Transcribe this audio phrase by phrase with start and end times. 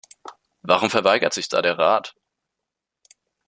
[0.63, 2.15] Warum verweigert sich da der Rat?